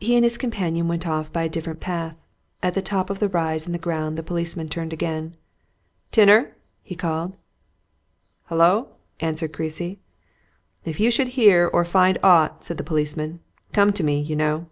He 0.00 0.16
and 0.16 0.24
his 0.24 0.38
companion 0.38 0.88
went 0.88 1.06
off 1.06 1.30
by 1.30 1.42
a 1.42 1.48
different 1.50 1.78
path; 1.78 2.16
at 2.62 2.72
the 2.72 2.80
top 2.80 3.10
of 3.10 3.20
a 3.20 3.28
rise 3.28 3.66
in 3.66 3.72
the 3.72 3.78
ground 3.78 4.16
the 4.16 4.22
policeman 4.22 4.70
turned 4.70 4.90
again. 4.94 5.36
"Tinner!" 6.10 6.56
he 6.82 6.94
called. 6.96 7.36
"Hullo?" 8.48 8.94
answered 9.20 9.52
Creasy. 9.52 9.98
"If 10.86 10.98
you 10.98 11.10
should 11.10 11.28
hear 11.36 11.68
or 11.70 11.84
find 11.84 12.16
aught," 12.22 12.64
said 12.64 12.78
the 12.78 12.84
policeman, 12.84 13.40
"come 13.74 13.92
to 13.92 14.02
me, 14.02 14.18
you 14.18 14.34
know." 14.34 14.66